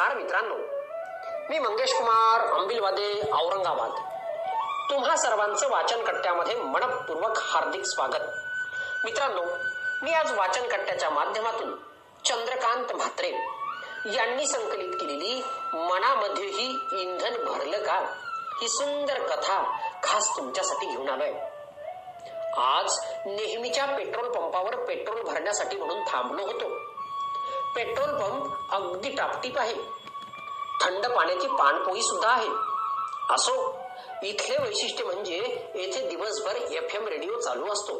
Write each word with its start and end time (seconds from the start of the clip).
नमस्कार 0.00 0.18
मित्रांनो. 0.18 0.54
मी 1.50 1.58
मंगेश 1.58 1.92
कुमार 1.92 2.58
अंबिलवादे 2.58 3.20
औरंगाबाद. 3.32 3.90
तुम्हा 4.90 5.16
सर्वांचं 5.16 5.70
वाचन 5.70 6.04
कट्ट्यामध्ये 6.04 6.56
मनपूर्वक 6.56 7.38
हार्दिक 7.38 7.82
स्वागत. 7.84 8.22
मित्रांनो 9.04 9.42
मी 10.02 10.12
आज 10.12 10.38
वाचन 10.38 10.68
कट्ट्याच्या 10.68 11.10
माध्यमातून 11.10 11.74
चंद्रकांत 12.24 12.92
म्हात्रे 12.92 13.28
यांनी 14.06 14.46
संकलित 14.46 14.92
केलेली 14.92 15.42
मनामध्येही 15.74 16.78
इंधन 16.92 17.44
भरलं 17.44 17.78
का? 17.78 18.00
ही 18.60 18.68
सुंदर 18.68 19.18
कथा 19.22 19.78
खास 20.02 20.36
तुमच्यासाठी 20.36 20.86
घेऊन 20.86 21.08
आलोय. 21.08 21.32
आज 22.60 22.96
नेहमीच्या 23.26 23.86
पेट्रोल 23.86 24.32
पंपावर 24.32 24.84
पेट्रोल 24.84 25.22
भरण्यासाठी 25.22 25.76
म्हणून 25.76 26.02
थांबलो 26.02 26.42
होतो. 26.46 26.99
पेट्रोल 27.76 28.10
पंप 28.10 28.72
अगदी 28.72 29.08
टापटीप 29.08 29.58
आहे. 29.58 29.74
थंड 30.82 31.06
पाण्याची 31.06 31.48
पाणपोई 31.48 32.02
सुद्धा 32.02 32.28
आहे. 32.28 32.48
असो 33.30 33.78
इथले 34.22 34.56
वैशिष्ट्य 34.62 35.04
म्हणजे 35.04 35.70
येथे 35.74 36.08
दिवसभर 36.08 36.56
एफ 36.56 36.94
एम 36.94 37.08
रेडिओ 37.08 37.38
चालू 37.38 37.72
असतो. 37.72 37.94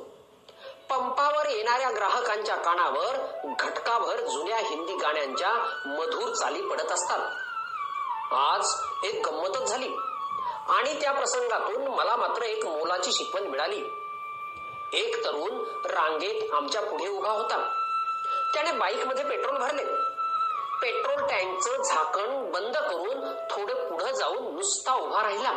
पंपावर 0.90 1.46
येणाऱ्या 1.46 1.90
ग्राहकांच्या 1.90 2.56
कानावर 2.56 3.16
घटकाभर 3.44 4.16
जुन्या 4.20 4.56
हिंदी 4.56 4.94
गाण्यांच्या 4.96 5.50
मधुर 5.86 6.34
चाली 6.34 6.62
पडत 6.62 6.92
असतात. 6.92 7.30
आज 8.32 8.74
एक 9.04 9.28
गंमतच 9.28 9.68
झाली. 9.68 9.88
आणि 10.68 11.00
त्या 11.00 11.12
प्रसंगातून 11.12 11.86
मला 11.86 12.16
मात्र 12.16 12.42
एक 12.42 12.66
मोलाची 12.66 13.12
शिकवण 13.12 13.42
मिळाली. 13.42 13.84
एक 14.92 15.24
तरुण 15.24 15.64
रांगेत 15.86 16.54
आमच्या 16.54 16.82
पुढे 16.82 17.08
उभा 17.08 17.30
होता. 17.30 17.86
त्याने 18.54 18.72
बाईकमध्ये 18.72 19.24
पेट्रोल 19.24 19.58
भरले. 19.58 19.84
पेट्रोल 20.82 21.26
टँकचं 21.26 21.82
झाकण 21.82 22.50
बंद 22.52 22.76
करून 22.76 23.34
थोडे 23.50 23.74
पुढे 23.74 24.12
जाऊन 24.12 24.54
नुसता 24.54 24.94
उभा 24.94 25.22
राहिला. 25.22 25.52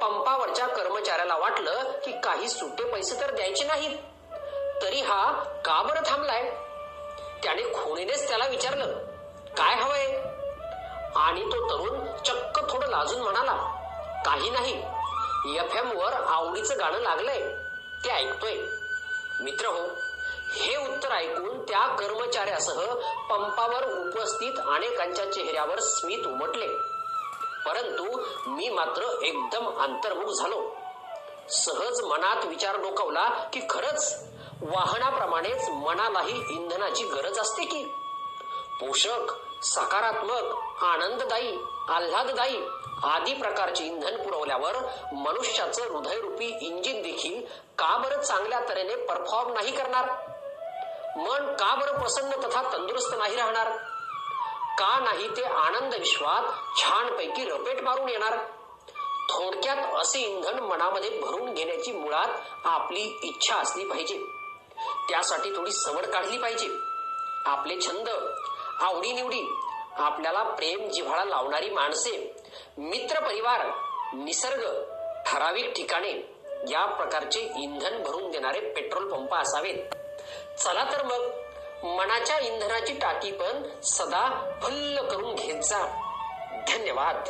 पंपावरच्या 0.00 0.66
कर्मचाऱ्याला 0.66 1.36
वाटलं 1.36 1.92
की 2.04 2.12
काही 2.12 2.48
सुटे 2.48 2.84
पैसे 2.84 3.20
तर 3.20 3.34
द्यायचे 3.34 3.64
नाहीत. 3.64 3.98
तरी 4.82 5.00
हा 5.00 5.32
का 5.64 5.82
बरं 5.82 6.00
थांबलाय? 6.06 6.42
त्याने 7.42 7.62
खुणीनेच 7.62 8.28
त्याला 8.28 8.46
विचारलं 8.46 8.86
काय 9.56 9.74
हवंय? 9.74 10.22
आणि 11.16 11.44
तो 11.44 11.70
तरुण 11.70 12.22
चक्क 12.22 12.70
थोडं 12.70 12.86
लाजून 12.86 13.22
म्हणाला 13.22 13.84
काही 14.26 14.50
नाही. 14.50 14.84
एफ 15.56 15.76
एम 15.76 15.98
वर 15.98 16.12
आवडीचं 16.12 16.78
गाणं 16.78 16.98
लागलंय. 16.98 17.54
ते 18.04 18.10
ऐकतोय. 18.10 18.54
मित्र 19.40 19.66
हो 19.66 20.07
हे 20.52 20.76
उत्तर 20.76 21.12
ऐकून 21.12 21.62
त्या 21.62 21.96
कर्मचाऱ्यासह 21.96 22.94
पंपावर 23.30 24.08
उपस्थित 24.08 24.52
अनेकांच्या 24.58 25.32
चेहऱ्यावर 25.32 25.80
स्मित 25.80 26.26
उमटले. 26.26 26.66
परंतु 27.66 28.22
मी 28.46 28.68
मात्र 28.68 29.22
एकदम 29.22 29.78
अंतर्मुख 29.78 30.32
झालो. 30.32 30.70
सहज 31.48 32.00
मनात 32.00 32.46
विचार 32.46 32.76
डोकावला 32.76 33.24
की 33.24 33.60
खरंच 33.70 34.24
वाहनाप्रमाणेच 34.62 35.68
मनालाही 35.68 36.42
इंधनाची 36.50 37.04
गरज 37.04 37.38
असते 37.38 37.64
की? 37.64 37.84
पोषक 38.80 39.34
सकारात्मक 39.62 40.56
आनंददायी 40.82 41.58
आल्हाददायी 41.88 42.60
आदी 43.04 43.34
प्रकारचे 43.34 43.84
इंधन 43.84 44.16
पुरवल्यावर 44.16 44.76
मनुष्याचं 45.12 45.82
हृदयरूपी 45.82 46.58
इंजिन 46.60 47.02
देखील 47.02 47.44
का 47.78 47.96
बरं 47.98 48.20
चांगल्या 48.20 48.60
तऱ्हेने 48.68 48.96
परफॉर्म 48.96 49.52
नाही 49.52 49.72
करणार? 49.72 50.37
मन 51.18 51.52
का 51.52 51.74
बरं 51.74 51.98
प्रसन्न 51.98 52.30
तथा 52.30 52.62
तंदुरुस्त 52.72 53.14
नाही 53.18 53.36
राहणार? 53.36 53.68
का 54.78 54.98
नाही 54.98 55.36
ते 55.36 55.42
आनंद 55.42 55.94
विश्वात 55.94 56.42
छानपैकी 56.78 57.44
रपेट 57.44 57.82
मारून 57.82 58.08
येणार? 58.08 58.38
थोडक्यात 59.30 59.76
असे 59.76 60.18
इंधन 60.18 60.58
मनामध्ये 60.58 61.20
भरून 61.20 61.54
घेण्याची 61.54 61.92
मुळात 61.92 62.28
आपली 62.64 63.18
इच्छा 63.22 63.56
असली 63.56 63.84
पाहिजे. 63.84 64.18
त्यासाठी 65.08 65.50
थोडी 65.50 65.72
सवड 65.72 66.06
काढली 66.06 66.38
पाहिजे. 66.38 66.68
आपले 67.46 67.80
छंद 67.80 68.08
आवडीनिवडी 68.80 69.42
आपल्याला 69.96 70.42
प्रेम 70.42 70.88
जिव्हाळा 70.88 71.24
लावणारी 71.24 71.70
माणसे 71.70 72.34
मित्र 72.78 73.20
परिवार 73.20 73.66
निसर्ग 74.14 74.84
ठराविक 75.26 75.72
ठिकाणे 75.76 76.37
या 76.62 76.86
प्रकारचे 76.86 77.40
इंधन 77.40 78.02
भरून 78.02 78.30
देणारे 78.30 78.60
पेट्रोल 78.60 79.12
पंप 79.12 79.34
असावेत. 79.34 79.94
चला 80.58 80.84
तर 80.84 81.02
मग 81.02 81.32
मनाच्या 81.86 82.38
इंधनाची 82.38 82.94
टाकी 82.94 83.32
पण 83.32 83.62
सदा 83.82 84.52
फुल्ल 84.62 85.00
करून 85.02 85.34
घेत 85.34 85.62
जा. 85.62 85.86
धन्यवाद. 86.68 87.28